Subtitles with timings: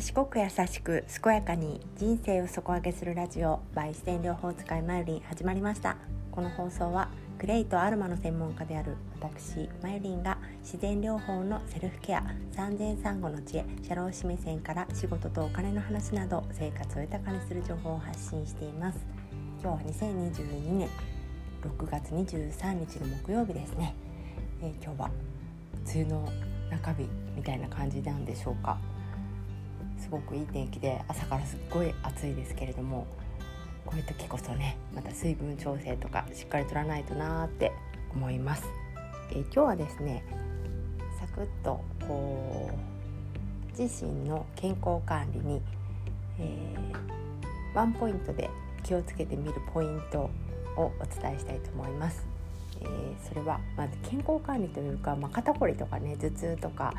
[0.00, 5.98] 賢く優しく健やかに人生を底上げするラジオ by 自然療法使いマユリン始まりました。
[6.32, 18.98] この放送はクレイとアルマの専門家である私マユリンが自然療法のセルフケア産前産後の知恵社労士目線から仕事とお金の話など生活を豊かにする情報を発信しています。
[19.62, 20.88] 今日は2022年
[21.60, 23.94] 6月23日の木曜日ですね、
[24.62, 25.10] えー、今日は
[25.92, 26.26] 梅雨の
[26.70, 27.06] 中日
[27.36, 28.78] みたいな感じなんでしょうか？
[30.00, 33.06] すごくいい天気で朝からすっごい暑いですけれども
[33.84, 37.72] こういう時こそねまた水分調整とかしっかりとらないとなーって
[38.14, 38.64] 思います、
[39.30, 40.24] えー、今日はですね
[41.18, 45.62] サクッとこう自身の健康管理に、
[46.38, 48.50] えー、ワンポイントで
[48.82, 50.30] 気をつけてみるポイント
[50.76, 52.26] をお伝えしたいと思います。
[52.80, 56.94] えー、それはまず健康管理というか、まあ、肩こりとかね頭痛とか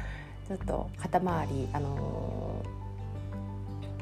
[0.47, 2.80] ちょっと肩周り、あのー、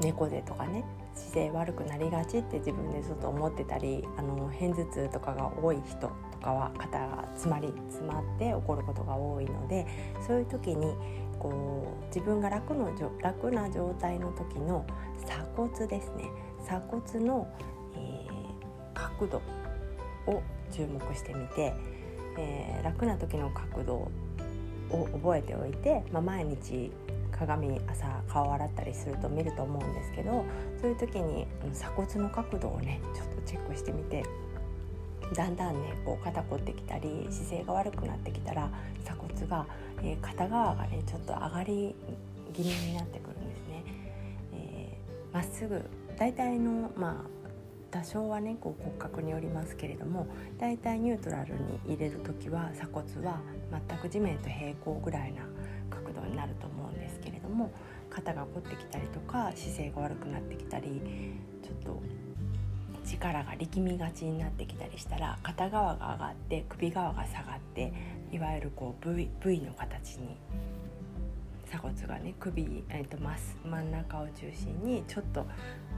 [0.02, 0.83] 猫背とかね
[1.14, 9.86] 姿勢悪くなりがちって自分でちょっと思ってたりあの片頭痛とかが多い人とかは肩が詰まり詰まって起こることが多いので
[10.25, 10.95] そういう時に
[11.39, 12.91] こう自分が楽の
[13.22, 14.86] 楽な状態の時の
[15.25, 16.30] 鎖骨ですね。
[16.66, 17.47] 鎖骨の、
[17.95, 19.41] えー、角度
[20.31, 21.73] を注目してみて、
[22.38, 23.95] えー、楽な時の角度
[24.91, 26.91] を覚えておいて、まあ、毎日
[27.40, 30.45] 鏡朝顔洗ったりすると見ると思うんですけど
[30.82, 34.23] そういう時に鎖骨の角度をねちょっとチェックしてみて
[35.34, 38.70] だんだんねこう肩凝ってきたり姿勢が悪くなってきたら
[39.06, 39.66] 鎖骨が、
[40.02, 41.96] えー、片側がねちょっと上がり
[42.54, 43.84] 気味になってくるんですね。
[44.53, 45.84] えー、まっすぐ
[46.18, 47.40] 大体のまあ
[47.92, 50.28] 多少はねこう骨格によりますけれども
[50.59, 53.40] だいたいニュートラルに入れる時は鎖骨は
[53.88, 55.42] 全く地面と平行ぐらいな
[56.50, 57.72] ると思うんですけれども
[58.09, 61.01] 肩が凝ってきたりとか姿勢が悪くなってきたり
[61.63, 62.01] ちょっと
[63.06, 67.94] 力が力みがちになってきたりしたら片側が上がって首側が下がって
[68.31, 70.38] いわゆるこう v, v の形に
[71.69, 75.45] 鎖骨がね首、えーと、真ん中を中心にちょっと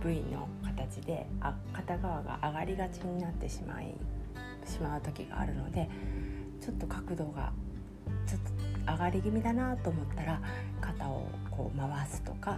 [0.03, 3.95] V の形であ片側が上がりがちになってしまい
[4.65, 5.89] しまう時があるので
[6.59, 7.53] ちょっと角度が
[8.27, 10.41] ちょっと上がり気味だなと思ったら
[10.79, 12.57] 肩をこう回すとか、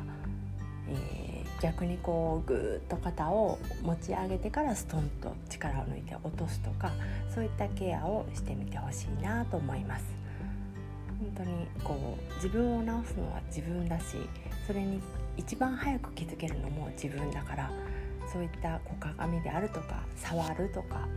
[0.88, 6.92] えー、逆にこうぐーっと肩を持ち上げてからストンと力を抜いて落とすとか
[7.34, 10.06] そういったケアをしてみてほしいなと思います。
[11.20, 14.18] 本当にこう自分を治すのは自分だし
[14.68, 15.00] それに
[15.38, 17.72] 一番早く気づけるのも自分だから
[18.32, 21.08] そういったこう鏡であるとか触るとか、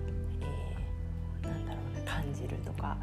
[1.42, 2.96] えー、なんだろうな感じるとか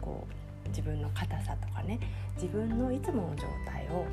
[0.00, 1.98] こう自分の硬さとかね
[2.34, 4.06] 自分のいつもの状態を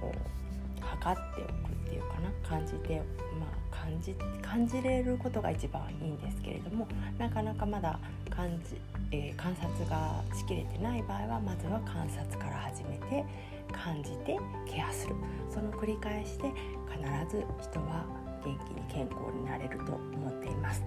[0.00, 0.38] こう
[0.80, 3.02] 測っておくっていうかな感じて、
[3.38, 6.86] まあ、感じ感じれることが一番いいんですけれども
[7.18, 7.98] なかなかまだ
[8.30, 8.80] 感じ、
[9.10, 13.24] えー、観察がしきれてない場合はまずは観察から始めて
[13.72, 15.14] 感じてケアする
[15.52, 16.52] その繰り返しで
[16.88, 18.04] 必ず人は
[18.44, 20.82] 元気に健康になれると思っています。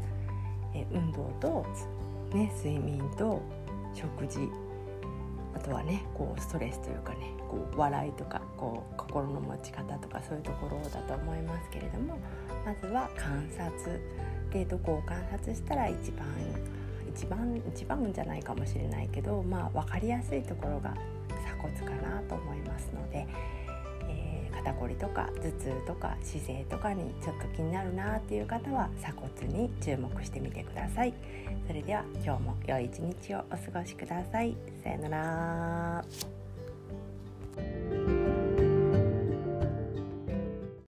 [0.73, 1.65] え、運動と、
[2.33, 3.41] ね、睡眠と
[3.93, 4.49] 食事
[5.55, 12.17] あとはねこうストレスというかねこう笑いとかこう心の持ち方とかそういうところだと思いますけれども
[12.65, 13.99] まずは観察。
[14.51, 16.27] でどこを観察したら一番
[17.15, 20.93] 一番一番じゃないかもしれないけどまあ分かりやすいところが
[21.45, 23.25] 鎖骨かなと思いますので、
[24.63, 31.13] 肩こりとか頭痛とか姿勢とかにちょっと気になるなっていう方は鎖骨に注目してみてください。
[31.67, 34.55] それでは今日も良い一日をお過ごしください。
[34.83, 36.40] さよなら。